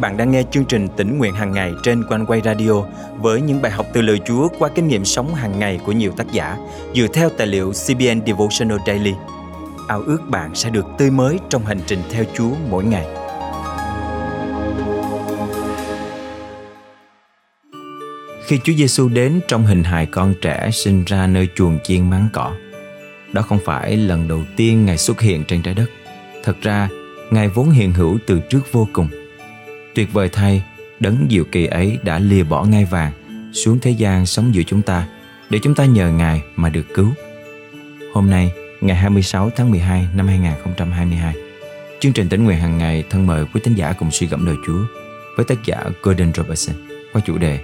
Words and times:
bạn 0.00 0.16
đang 0.16 0.30
nghe 0.30 0.42
chương 0.50 0.64
trình 0.64 0.88
tỉnh 0.96 1.18
nguyện 1.18 1.34
hàng 1.34 1.52
ngày 1.52 1.72
trên 1.82 2.04
quanh 2.04 2.26
quay 2.26 2.40
radio 2.44 2.72
với 3.16 3.40
những 3.40 3.62
bài 3.62 3.72
học 3.72 3.86
từ 3.92 4.02
lời 4.02 4.20
Chúa 4.26 4.48
qua 4.58 4.68
kinh 4.74 4.88
nghiệm 4.88 5.04
sống 5.04 5.34
hàng 5.34 5.58
ngày 5.58 5.80
của 5.86 5.92
nhiều 5.92 6.12
tác 6.16 6.32
giả 6.32 6.56
dựa 6.94 7.06
theo 7.06 7.30
tài 7.30 7.46
liệu 7.46 7.72
CBN 7.72 8.26
Devotional 8.26 8.78
Daily. 8.86 9.14
Ao 9.88 10.02
ước 10.02 10.18
bạn 10.28 10.54
sẽ 10.54 10.70
được 10.70 10.86
tươi 10.98 11.10
mới 11.10 11.38
trong 11.48 11.66
hành 11.66 11.80
trình 11.86 11.98
theo 12.10 12.24
Chúa 12.34 12.50
mỗi 12.70 12.84
ngày. 12.84 13.06
Khi 18.46 18.60
Chúa 18.64 18.72
Giêsu 18.72 19.08
đến 19.08 19.40
trong 19.48 19.66
hình 19.66 19.84
hài 19.84 20.06
con 20.06 20.34
trẻ 20.42 20.70
sinh 20.72 21.04
ra 21.04 21.26
nơi 21.26 21.48
chuồng 21.54 21.78
chiên 21.84 22.10
máng 22.10 22.28
cỏ, 22.32 22.52
đó 23.32 23.42
không 23.42 23.58
phải 23.64 23.96
lần 23.96 24.28
đầu 24.28 24.40
tiên 24.56 24.84
Ngài 24.84 24.98
xuất 24.98 25.20
hiện 25.20 25.44
trên 25.48 25.62
trái 25.62 25.74
đất. 25.74 25.90
Thật 26.44 26.56
ra, 26.62 26.88
Ngài 27.30 27.48
vốn 27.48 27.70
hiện 27.70 27.92
hữu 27.92 28.18
từ 28.26 28.40
trước 28.50 28.72
vô 28.72 28.88
cùng. 28.92 29.08
Tuyệt 29.98 30.12
vời 30.12 30.28
thay, 30.28 30.62
đấng 31.00 31.26
diệu 31.30 31.44
kỳ 31.52 31.66
ấy 31.66 31.98
đã 32.02 32.18
lìa 32.18 32.42
bỏ 32.42 32.64
ngai 32.64 32.84
vàng 32.84 33.12
xuống 33.52 33.78
thế 33.82 33.90
gian 33.90 34.26
sống 34.26 34.54
giữa 34.54 34.62
chúng 34.62 34.82
ta 34.82 35.08
để 35.50 35.58
chúng 35.62 35.74
ta 35.74 35.84
nhờ 35.84 36.10
Ngài 36.12 36.42
mà 36.56 36.68
được 36.68 36.86
cứu. 36.94 37.08
Hôm 38.14 38.30
nay, 38.30 38.52
ngày 38.80 38.96
26 38.96 39.50
tháng 39.56 39.70
12 39.70 40.08
năm 40.14 40.26
2022, 40.26 41.34
chương 42.00 42.12
trình 42.12 42.28
tỉnh 42.28 42.44
nguyện 42.44 42.58
hàng 42.58 42.78
ngày 42.78 43.04
thân 43.10 43.26
mời 43.26 43.44
quý 43.54 43.60
tín 43.64 43.74
giả 43.74 43.92
cùng 43.92 44.10
suy 44.10 44.26
gẫm 44.26 44.46
lời 44.46 44.56
Chúa 44.66 44.80
với 45.36 45.44
tác 45.44 45.64
giả 45.64 45.84
Gordon 46.02 46.32
Robertson 46.34 46.76
qua 47.12 47.22
chủ 47.26 47.38
đề 47.38 47.60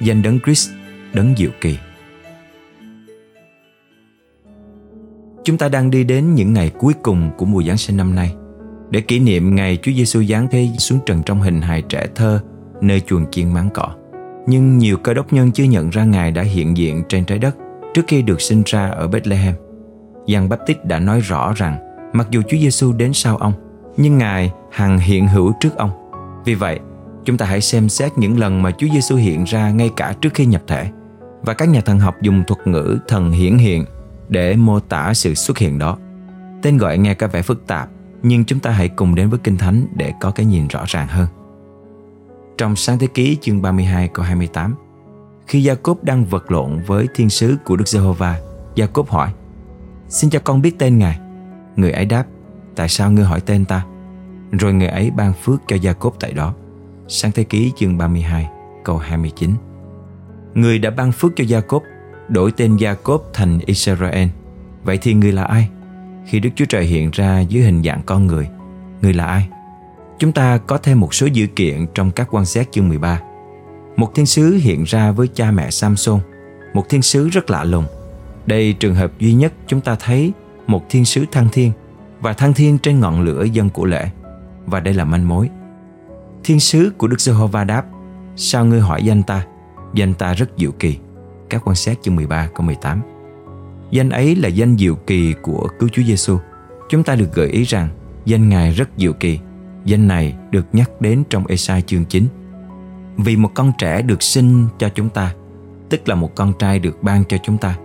Danh 0.00 0.22
đấng 0.22 0.40
Christ, 0.40 0.70
đấng 1.12 1.34
diệu 1.36 1.50
kỳ. 1.60 1.78
Chúng 5.44 5.58
ta 5.58 5.68
đang 5.68 5.90
đi 5.90 6.04
đến 6.04 6.34
những 6.34 6.52
ngày 6.52 6.70
cuối 6.78 6.94
cùng 7.02 7.30
của 7.36 7.46
mùa 7.46 7.62
Giáng 7.62 7.78
sinh 7.78 7.96
năm 7.96 8.14
nay 8.14 8.34
để 8.92 9.00
kỷ 9.00 9.18
niệm 9.18 9.54
ngày 9.54 9.78
Chúa 9.82 9.92
Giêsu 9.92 10.24
giáng 10.24 10.48
thế 10.50 10.68
xuống 10.78 10.98
trần 11.06 11.22
trong 11.22 11.40
hình 11.40 11.60
hài 11.60 11.82
trẻ 11.82 12.06
thơ 12.14 12.40
nơi 12.80 13.00
chuồng 13.00 13.30
chiên 13.30 13.54
máng 13.54 13.68
cỏ. 13.74 13.88
Nhưng 14.46 14.78
nhiều 14.78 14.96
cơ 14.96 15.14
đốc 15.14 15.32
nhân 15.32 15.52
chưa 15.52 15.64
nhận 15.64 15.90
ra 15.90 16.04
Ngài 16.04 16.30
đã 16.30 16.42
hiện 16.42 16.76
diện 16.76 17.02
trên 17.08 17.24
trái 17.24 17.38
đất 17.38 17.56
trước 17.94 18.02
khi 18.08 18.22
được 18.22 18.40
sinh 18.40 18.62
ra 18.66 18.88
ở 18.88 19.08
Bethlehem. 19.08 19.54
Giăng 20.26 20.48
Baptist 20.48 20.78
đã 20.84 20.98
nói 20.98 21.20
rõ 21.20 21.52
rằng 21.56 21.78
mặc 22.12 22.26
dù 22.30 22.42
Chúa 22.42 22.56
Giêsu 22.56 22.92
đến 22.92 23.12
sau 23.12 23.36
ông, 23.36 23.52
nhưng 23.96 24.18
Ngài 24.18 24.52
hằng 24.70 24.98
hiện 24.98 25.28
hữu 25.28 25.52
trước 25.60 25.76
ông. 25.76 25.90
Vì 26.44 26.54
vậy, 26.54 26.80
chúng 27.24 27.36
ta 27.36 27.46
hãy 27.46 27.60
xem 27.60 27.88
xét 27.88 28.12
những 28.18 28.38
lần 28.38 28.62
mà 28.62 28.70
Chúa 28.70 28.88
Giêsu 28.92 29.16
hiện 29.16 29.44
ra 29.44 29.70
ngay 29.70 29.90
cả 29.96 30.14
trước 30.20 30.34
khi 30.34 30.46
nhập 30.46 30.62
thể 30.66 30.90
và 31.42 31.54
các 31.54 31.68
nhà 31.68 31.80
thần 31.80 31.98
học 31.98 32.14
dùng 32.22 32.44
thuật 32.46 32.66
ngữ 32.66 32.98
thần 33.08 33.30
hiển 33.30 33.58
hiện 33.58 33.84
để 34.28 34.56
mô 34.56 34.80
tả 34.80 35.14
sự 35.14 35.34
xuất 35.34 35.58
hiện 35.58 35.78
đó. 35.78 35.98
Tên 36.62 36.78
gọi 36.78 36.98
nghe 36.98 37.14
có 37.14 37.26
vẻ 37.26 37.42
phức 37.42 37.66
tạp 37.66 37.88
nhưng 38.22 38.44
chúng 38.44 38.60
ta 38.60 38.70
hãy 38.70 38.88
cùng 38.88 39.14
đến 39.14 39.30
với 39.30 39.38
Kinh 39.38 39.58
Thánh 39.58 39.86
để 39.94 40.12
có 40.20 40.30
cái 40.30 40.46
nhìn 40.46 40.68
rõ 40.68 40.84
ràng 40.86 41.08
hơn. 41.08 41.26
Trong 42.58 42.76
sáng 42.76 42.98
thế 42.98 43.06
ký 43.06 43.38
chương 43.40 43.62
32 43.62 44.08
câu 44.08 44.24
28, 44.24 44.74
khi 45.46 45.62
gia 45.62 45.74
cốp 45.74 46.04
đang 46.04 46.24
vật 46.24 46.50
lộn 46.50 46.82
với 46.86 47.06
thiên 47.14 47.30
sứ 47.30 47.56
của 47.64 47.76
Đức 47.76 47.88
Giê-hô-va, 47.88 48.40
gia 48.74 48.86
cốp 48.86 49.10
hỏi: 49.10 49.32
"Xin 50.08 50.30
cho 50.30 50.40
con 50.44 50.62
biết 50.62 50.78
tên 50.78 50.98
ngài." 50.98 51.18
Người 51.76 51.90
ấy 51.90 52.04
đáp: 52.04 52.24
"Tại 52.76 52.88
sao 52.88 53.10
ngươi 53.10 53.24
hỏi 53.24 53.40
tên 53.40 53.64
ta?" 53.64 53.84
Rồi 54.52 54.74
người 54.74 54.88
ấy 54.88 55.10
ban 55.10 55.32
phước 55.32 55.60
cho 55.68 55.76
gia 55.76 55.92
cốp 55.92 56.20
tại 56.20 56.32
đó. 56.32 56.54
Sáng 57.08 57.32
thế 57.32 57.44
ký 57.44 57.72
chương 57.76 57.98
32 57.98 58.48
câu 58.84 58.98
29. 58.98 59.50
Người 60.54 60.78
đã 60.78 60.90
ban 60.90 61.12
phước 61.12 61.32
cho 61.36 61.44
gia 61.44 61.60
cốp 61.60 61.82
đổi 62.28 62.52
tên 62.52 62.76
gia 62.76 62.94
cốp 62.94 63.30
thành 63.32 63.58
Israel. 63.66 64.28
Vậy 64.84 64.98
thì 65.02 65.14
người 65.14 65.32
là 65.32 65.44
ai? 65.44 65.68
Khi 66.26 66.40
Đức 66.40 66.50
Chúa 66.56 66.64
Trời 66.64 66.84
hiện 66.84 67.10
ra 67.12 67.40
dưới 67.40 67.62
hình 67.62 67.82
dạng 67.82 68.02
con 68.06 68.26
người. 68.26 68.48
Người 69.02 69.12
là 69.12 69.26
ai? 69.26 69.48
Chúng 70.18 70.32
ta 70.32 70.58
có 70.58 70.78
thêm 70.78 71.00
một 71.00 71.14
số 71.14 71.26
dữ 71.26 71.46
kiện 71.46 71.86
trong 71.94 72.10
các 72.10 72.28
quan 72.30 72.44
sát 72.44 72.68
chương 72.72 72.88
13. 72.88 73.20
Một 73.96 74.14
thiên 74.14 74.26
sứ 74.26 74.54
hiện 74.54 74.84
ra 74.84 75.12
với 75.12 75.28
cha 75.34 75.50
mẹ 75.50 75.70
Samson, 75.70 76.20
một 76.74 76.88
thiên 76.88 77.02
sứ 77.02 77.28
rất 77.28 77.50
lạ 77.50 77.64
lùng. 77.64 77.84
Đây 78.46 78.72
trường 78.72 78.94
hợp 78.94 79.12
duy 79.18 79.32
nhất 79.32 79.52
chúng 79.66 79.80
ta 79.80 79.96
thấy 80.00 80.32
một 80.66 80.84
thiên 80.88 81.04
sứ 81.04 81.24
thăng 81.32 81.48
thiên 81.52 81.72
và 82.20 82.32
thăng 82.32 82.54
thiên 82.54 82.78
trên 82.78 83.00
ngọn 83.00 83.20
lửa 83.20 83.44
dân 83.44 83.70
của 83.70 83.84
lễ. 83.84 84.10
Và 84.66 84.80
đây 84.80 84.94
là 84.94 85.04
manh 85.04 85.28
mối. 85.28 85.50
Thiên 86.44 86.60
sứ 86.60 86.92
của 86.98 87.06
Đức 87.06 87.20
Giê-hô-va 87.20 87.64
đáp: 87.64 87.84
Sao 88.36 88.64
ngươi 88.64 88.80
hỏi 88.80 89.02
danh 89.02 89.22
ta? 89.22 89.46
Danh 89.94 90.14
ta 90.14 90.34
rất 90.34 90.50
diệu 90.56 90.72
kỳ. 90.72 90.98
Các 91.50 91.62
quan 91.64 91.76
sát 91.76 91.98
chương 92.02 92.16
13 92.16 92.48
câu 92.54 92.66
18. 92.66 93.00
Danh 93.92 94.10
ấy 94.10 94.36
là 94.36 94.48
danh 94.48 94.76
diệu 94.78 94.94
kỳ 94.94 95.34
của 95.42 95.68
cứu 95.78 95.88
Chúa 95.92 96.02
Giêsu. 96.02 96.38
Chúng 96.88 97.02
ta 97.02 97.14
được 97.14 97.34
gợi 97.34 97.48
ý 97.48 97.62
rằng 97.62 97.88
danh 98.24 98.48
Ngài 98.48 98.70
rất 98.70 98.88
diệu 98.96 99.12
kỳ. 99.12 99.38
Danh 99.84 100.08
này 100.08 100.34
được 100.50 100.66
nhắc 100.72 100.90
đến 101.00 101.22
trong 101.30 101.46
Esai 101.46 101.82
chương 101.82 102.04
9. 102.04 102.26
Vì 103.16 103.36
một 103.36 103.50
con 103.54 103.72
trẻ 103.78 104.02
được 104.02 104.22
sinh 104.22 104.66
cho 104.78 104.88
chúng 104.88 105.08
ta, 105.08 105.34
tức 105.88 106.08
là 106.08 106.14
một 106.14 106.34
con 106.34 106.52
trai 106.58 106.78
được 106.78 107.02
ban 107.02 107.24
cho 107.24 107.36
chúng 107.42 107.58
ta, 107.58 107.76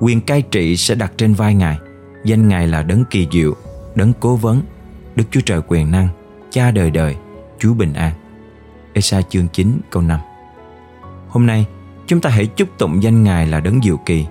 quyền 0.00 0.20
cai 0.20 0.42
trị 0.42 0.76
sẽ 0.76 0.94
đặt 0.94 1.12
trên 1.16 1.34
vai 1.34 1.54
Ngài. 1.54 1.78
Danh 2.24 2.48
Ngài 2.48 2.68
là 2.68 2.82
đấng 2.82 3.04
kỳ 3.10 3.28
diệu, 3.32 3.56
đấng 3.94 4.12
cố 4.20 4.36
vấn, 4.36 4.62
Đức 5.16 5.24
Chúa 5.30 5.40
Trời 5.40 5.60
quyền 5.68 5.90
năng, 5.90 6.08
cha 6.50 6.70
đời 6.70 6.90
đời, 6.90 7.16
Chúa 7.58 7.74
bình 7.74 7.92
an. 7.92 8.12
Esai 8.92 9.22
chương 9.22 9.48
9 9.48 9.80
câu 9.90 10.02
5 10.02 10.20
Hôm 11.28 11.46
nay, 11.46 11.66
chúng 12.06 12.20
ta 12.20 12.30
hãy 12.30 12.46
chúc 12.46 12.68
tụng 12.78 13.02
danh 13.02 13.22
Ngài 13.22 13.46
là 13.46 13.60
đấng 13.60 13.82
diệu 13.82 13.96
kỳ 13.96 14.26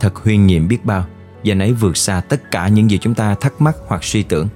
Thật 0.00 0.16
huyền 0.16 0.46
nhiệm 0.46 0.68
biết 0.68 0.84
bao. 0.84 1.04
Và 1.44 1.54
nấy 1.54 1.72
vượt 1.72 1.96
xa 1.96 2.20
tất 2.28 2.50
cả 2.50 2.68
những 2.68 2.90
gì 2.90 2.98
chúng 2.98 3.14
ta 3.14 3.34
thắc 3.34 3.60
mắc 3.60 3.76
hoặc 3.86 4.04
suy 4.04 4.22
tưởng. 4.22 4.48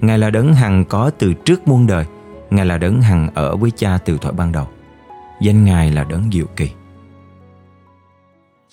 Ngài 0.00 0.18
là 0.18 0.30
đấng 0.30 0.54
hằng 0.54 0.84
có 0.84 1.10
từ 1.18 1.34
trước 1.34 1.68
muôn 1.68 1.86
đời. 1.86 2.04
Ngài 2.50 2.66
là 2.66 2.78
đấng 2.78 3.02
hằng 3.02 3.28
ở 3.34 3.56
với 3.56 3.70
cha 3.76 3.98
từ 4.04 4.18
thuở 4.18 4.32
ban 4.32 4.52
đầu. 4.52 4.68
Danh 5.40 5.64
Ngài 5.64 5.90
là 5.90 6.04
đấng 6.04 6.30
diệu 6.32 6.46
kỳ. 6.56 6.70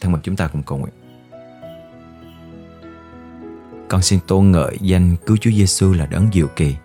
Thân 0.02 0.12
mời 0.12 0.22
chúng 0.24 0.36
ta 0.36 0.48
cùng 0.48 0.64
cầu 0.64 0.78
nguyện. 0.78 0.94
Con 3.90 4.02
xin 4.02 4.20
tôn 4.28 4.52
ngợi 4.52 4.78
danh 4.82 5.16
cứu 5.26 5.38
Chúa 5.38 5.52
Giêsu 5.52 5.94
là 5.94 6.06
đấng 6.06 6.28
diệu 6.34 6.48
kỳ. 6.48 6.76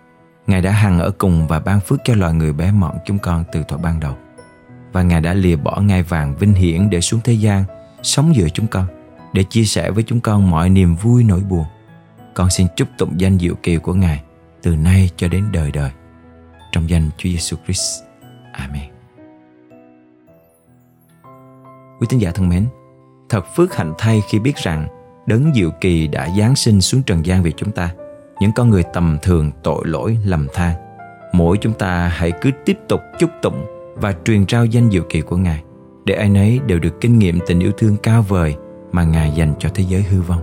Ngài 0.47 0.61
đã 0.61 0.71
hằng 0.71 0.99
ở 0.99 1.11
cùng 1.17 1.47
và 1.47 1.59
ban 1.59 1.79
phước 1.79 1.99
cho 2.03 2.15
loài 2.15 2.33
người 2.33 2.53
bé 2.53 2.71
mọn 2.71 2.97
chúng 3.05 3.19
con 3.19 3.43
từ 3.51 3.63
thuở 3.63 3.77
ban 3.77 3.99
đầu. 3.99 4.17
Và 4.91 5.03
Ngài 5.03 5.21
đã 5.21 5.33
lìa 5.33 5.55
bỏ 5.55 5.81
ngai 5.81 6.03
vàng 6.03 6.35
vinh 6.35 6.53
hiển 6.53 6.89
để 6.89 7.01
xuống 7.01 7.19
thế 7.23 7.33
gian, 7.33 7.63
Sống 8.03 8.35
giữa 8.35 8.49
chúng 8.49 8.67
con 8.67 8.85
để 9.33 9.43
chia 9.43 9.63
sẻ 9.63 9.91
với 9.91 10.03
chúng 10.03 10.19
con 10.19 10.51
mọi 10.51 10.69
niềm 10.69 10.95
vui 10.95 11.23
nỗi 11.23 11.39
buồn. 11.39 11.65
Con 12.33 12.49
xin 12.49 12.67
chúc 12.75 12.87
tụng 12.97 13.19
danh 13.19 13.39
diệu 13.39 13.55
kỳ 13.63 13.77
của 13.77 13.93
Ngài 13.93 14.23
từ 14.63 14.75
nay 14.75 15.09
cho 15.17 15.27
đến 15.27 15.45
đời 15.51 15.71
đời. 15.71 15.91
Trong 16.71 16.89
danh 16.89 17.09
Chúa 17.17 17.29
Giêsu 17.29 17.57
Christ. 17.65 18.03
Amen. 18.53 18.89
Quý 21.99 22.07
tín 22.09 22.19
giả 22.19 22.31
thân 22.31 22.49
mến, 22.49 22.65
thật 23.29 23.45
phước 23.55 23.75
hạnh 23.75 23.93
thay 23.97 24.21
khi 24.29 24.39
biết 24.39 24.55
rằng 24.55 24.87
đấng 25.25 25.53
diệu 25.53 25.69
kỳ 25.81 26.07
đã 26.07 26.29
giáng 26.37 26.55
sinh 26.55 26.81
xuống 26.81 27.03
trần 27.03 27.25
gian 27.25 27.43
vì 27.43 27.53
chúng 27.57 27.71
ta, 27.71 27.91
những 28.39 28.51
con 28.55 28.69
người 28.69 28.83
tầm 28.93 29.17
thường 29.21 29.51
tội 29.63 29.87
lỗi 29.87 30.17
lầm 30.25 30.47
than. 30.53 30.75
Mỗi 31.33 31.57
chúng 31.61 31.73
ta 31.73 32.07
hãy 32.07 32.31
cứ 32.41 32.51
tiếp 32.65 32.77
tục 32.87 33.01
chúc 33.19 33.29
tụng 33.41 33.65
và 33.95 34.13
truyền 34.25 34.45
trao 34.45 34.65
danh 34.65 34.91
diệu 34.91 35.03
kỳ 35.09 35.21
của 35.21 35.37
Ngài 35.37 35.63
để 36.05 36.15
ai 36.15 36.29
nấy 36.29 36.59
đều 36.67 36.79
được 36.79 37.01
kinh 37.01 37.19
nghiệm 37.19 37.39
tình 37.47 37.59
yêu 37.59 37.71
thương 37.77 37.97
cao 38.03 38.21
vời 38.21 38.55
mà 38.91 39.03
Ngài 39.03 39.31
dành 39.31 39.53
cho 39.59 39.69
thế 39.75 39.83
giới 39.87 40.01
hư 40.01 40.21
vong. 40.21 40.41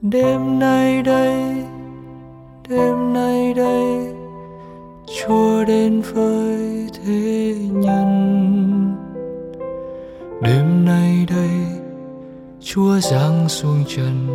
Đêm 0.00 0.58
nay 0.58 1.02
đây, 1.02 1.64
đêm 2.68 3.12
nay 3.12 3.54
đây, 3.54 4.14
Chúa 5.06 5.64
đến 5.64 6.02
với 6.14 6.88
thế 6.94 7.54
nhân. 7.70 8.10
Đêm 10.42 10.84
nay 10.84 11.26
đây, 11.30 11.50
Chúa 12.60 12.98
giáng 12.98 13.48
xuống 13.48 13.84
trần, 13.88 14.26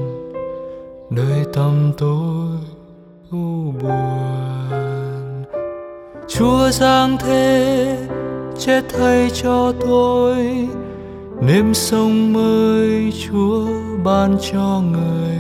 nơi 1.10 1.46
tâm 1.54 1.92
tối 1.98 2.58
u 3.32 3.74
buồn. 3.82 5.44
Chúa 6.28 6.70
giáng 6.70 7.18
thế 7.20 7.98
chết 8.60 8.84
thay 8.98 9.30
cho 9.34 9.74
tôi 9.88 10.68
nếm 11.42 11.74
sông 11.74 12.34
mới 12.34 13.14
chúa 13.26 13.68
ban 14.04 14.38
cho 14.52 14.82
người. 14.92 15.38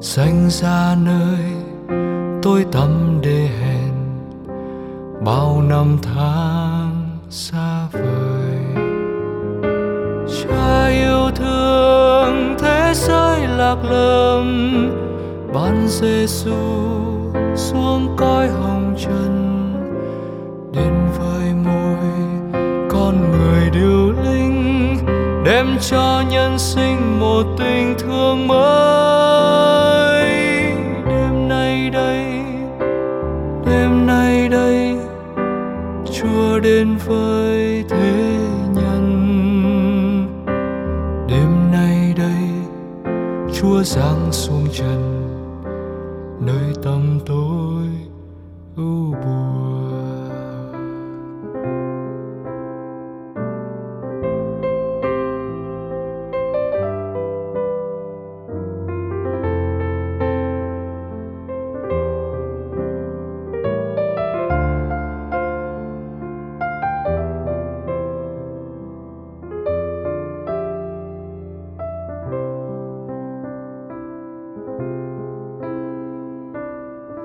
Danh 0.00 0.50
ra 0.50 0.96
nơi 1.04 1.38
tôi 2.42 2.66
tâm 2.72 3.18
để 3.22 3.48
hẹn, 3.60 3.94
bao 5.24 5.62
năm 5.68 5.98
tháng 6.02 7.18
xa 7.30 7.86
vời. 7.92 8.84
Cha 10.28 10.86
yêu 10.86 11.30
thương 11.34 12.56
thế 12.58 12.92
giới 12.94 13.40
lạc 13.40 13.76
lầm, 13.90 14.72
ban 15.54 15.88
Giêsu 15.88 16.52
xuống 17.56 18.16
coi 18.16 18.48
hồng 18.48 18.94
trần. 18.98 19.47
cho 25.80 26.22
nhân 26.30 26.58
sinh 26.58 27.20
một 27.20 27.46
tình 27.58 27.94
thương 27.98 28.48
mới. 28.48 30.24
Đêm 31.06 31.48
nay 31.48 31.90
đây, 31.90 32.24
đêm 33.66 34.06
nay 34.06 34.48
đây, 34.48 34.98
chúa 36.12 36.60
đến 36.60 36.96
với 37.06 37.84
thế 37.88 38.38
nhân. 38.74 39.04
Đêm 41.28 41.70
nay 41.72 42.14
đây, 42.16 42.48
chúa 43.54 43.82
giáng 43.82 44.32
xuống 44.32 44.66
trần, 44.72 45.24
nơi 46.40 46.74
tâm 46.82 47.20
tối 47.26 47.86
ưu 48.76 49.14
buồn. 49.14 50.27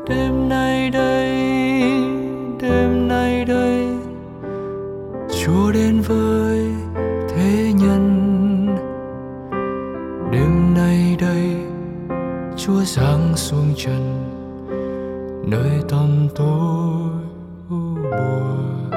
Đêm 0.09 0.49
nay 0.49 0.89
đây, 0.89 1.31
đêm 2.61 3.07
nay 3.07 3.45
đây, 3.45 3.87
chúa 5.41 5.71
đến 5.71 6.01
với 6.01 6.71
thế 7.29 7.73
nhân. 7.75 8.09
Đêm 10.31 10.73
nay 10.75 11.17
đây, 11.19 11.55
chúa 12.57 12.81
giáng 12.83 13.35
xuống 13.35 13.73
trần, 13.77 14.23
nơi 15.45 15.71
tâm 15.89 16.27
tối 16.35 17.09
buồn. 17.69 18.89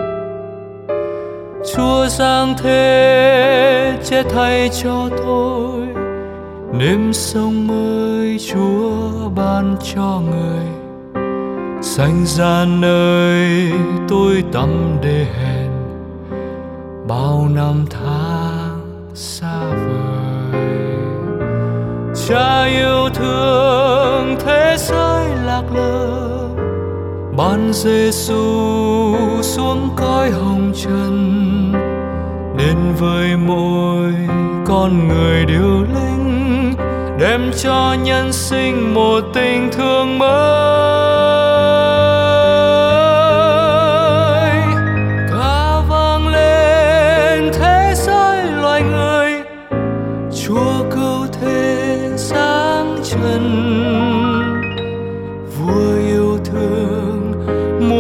Chúa 1.75 2.07
giáng 2.09 2.55
thế 2.59 3.99
chết 4.05 4.23
thay 4.31 4.71
cho 4.83 5.09
tôi 5.17 5.87
đêm 6.79 7.13
sông 7.13 7.67
mới 7.67 8.39
chúa 8.39 9.29
ban 9.37 9.77
cho 9.95 10.21
người 10.31 10.86
sanh 11.83 12.27
ra 12.27 12.65
nơi 12.69 13.73
tôi 14.09 14.45
tâm 14.53 14.97
để 15.03 15.27
hẹn, 15.41 15.71
bao 17.09 17.49
năm 17.55 17.85
tháng 17.91 18.81
xa 19.15 19.61
vời. 19.69 20.63
Cha 22.29 22.65
yêu 22.65 23.09
thương 23.15 24.37
thế 24.47 24.77
giới 24.79 25.29
lạc 25.45 25.63
lơ 25.75 26.27
ban 27.37 27.73
Giêsu 27.73 28.43
xuống 29.43 29.89
cõi 29.97 30.31
hồng 30.31 30.73
trần. 30.75 31.73
Đến 32.59 32.77
với 32.99 33.37
mỗi 33.37 34.13
con 34.67 35.09
người 35.09 35.45
điều 35.45 35.83
linh, 35.95 36.75
đem 37.21 37.51
cho 37.63 37.97
nhân 38.05 38.33
sinh 38.33 38.95
một 38.95 39.21
tình 39.35 39.71
thương 39.73 40.19
mới. 40.19 41.16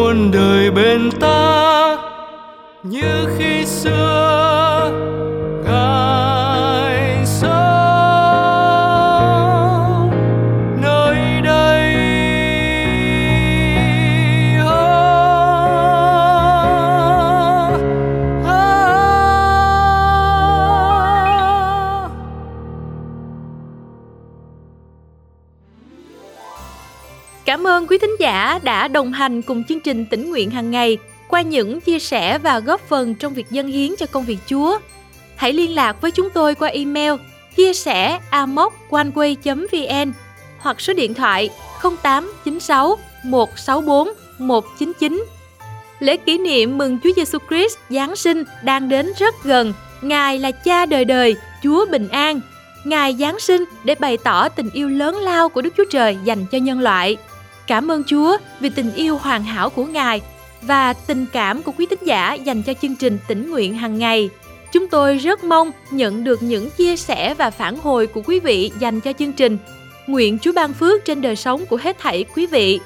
Muôn 0.06 0.30
đời 0.30 0.70
bên 0.70 1.10
ta. 1.20 1.96
Như 2.82 3.26
khi 3.38 3.66
xưa 3.66 4.25
ơn 27.86 27.90
quý 27.90 27.98
thính 27.98 28.16
giả 28.20 28.58
đã 28.62 28.88
đồng 28.88 29.12
hành 29.12 29.42
cùng 29.42 29.64
chương 29.64 29.80
trình 29.80 30.06
tỉnh 30.06 30.30
nguyện 30.30 30.50
hàng 30.50 30.70
ngày 30.70 30.98
qua 31.28 31.42
những 31.42 31.80
chia 31.80 31.98
sẻ 31.98 32.38
và 32.38 32.58
góp 32.58 32.80
phần 32.88 33.14
trong 33.14 33.34
việc 33.34 33.46
dâng 33.50 33.66
hiến 33.66 33.94
cho 33.98 34.06
công 34.06 34.24
việc 34.24 34.38
Chúa. 34.46 34.78
Hãy 35.36 35.52
liên 35.52 35.74
lạc 35.74 36.00
với 36.00 36.10
chúng 36.10 36.30
tôi 36.30 36.54
qua 36.54 36.68
email 36.68 37.12
chia 37.56 37.72
sẻ 37.72 38.20
amoconeway.vn 38.30 40.12
hoặc 40.58 40.80
số 40.80 40.92
điện 40.92 41.14
thoại 41.14 41.50
0896 41.82 42.98
164 43.24 44.08
199. 44.38 45.24
Lễ 45.98 46.16
kỷ 46.16 46.38
niệm 46.38 46.78
mừng 46.78 46.98
Chúa 47.04 47.10
Giêsu 47.16 47.38
Christ 47.48 47.78
Giáng 47.90 48.16
sinh 48.16 48.44
đang 48.62 48.88
đến 48.88 49.12
rất 49.18 49.34
gần. 49.44 49.72
Ngài 50.02 50.38
là 50.38 50.50
cha 50.50 50.86
đời 50.86 51.04
đời, 51.04 51.36
Chúa 51.62 51.86
bình 51.86 52.08
an. 52.08 52.40
Ngài 52.84 53.16
Giáng 53.18 53.40
sinh 53.40 53.64
để 53.84 53.94
bày 53.94 54.16
tỏ 54.16 54.48
tình 54.48 54.70
yêu 54.72 54.88
lớn 54.88 55.16
lao 55.16 55.48
của 55.48 55.62
Đức 55.62 55.74
Chúa 55.76 55.84
Trời 55.90 56.16
dành 56.24 56.46
cho 56.46 56.58
nhân 56.58 56.80
loại. 56.80 57.16
Cảm 57.66 57.90
ơn 57.90 58.02
Chúa 58.04 58.36
vì 58.60 58.68
tình 58.68 58.92
yêu 58.94 59.16
hoàn 59.16 59.42
hảo 59.42 59.70
của 59.70 59.84
Ngài 59.84 60.20
và 60.62 60.92
tình 60.92 61.26
cảm 61.32 61.62
của 61.62 61.72
quý 61.78 61.86
tín 61.90 61.98
giả 62.02 62.34
dành 62.34 62.62
cho 62.62 62.74
chương 62.82 62.96
trình 62.96 63.18
tỉnh 63.28 63.50
nguyện 63.50 63.74
hàng 63.74 63.98
ngày. 63.98 64.30
Chúng 64.72 64.88
tôi 64.88 65.16
rất 65.16 65.44
mong 65.44 65.70
nhận 65.90 66.24
được 66.24 66.42
những 66.42 66.70
chia 66.70 66.96
sẻ 66.96 67.34
và 67.34 67.50
phản 67.50 67.76
hồi 67.76 68.06
của 68.06 68.22
quý 68.26 68.40
vị 68.40 68.70
dành 68.78 69.00
cho 69.00 69.12
chương 69.12 69.32
trình. 69.32 69.58
Nguyện 70.06 70.38
Chúa 70.38 70.52
ban 70.52 70.72
phước 70.72 71.04
trên 71.04 71.20
đời 71.20 71.36
sống 71.36 71.66
của 71.66 71.76
hết 71.76 71.98
thảy 71.98 72.24
quý 72.34 72.46
vị. 72.46 72.80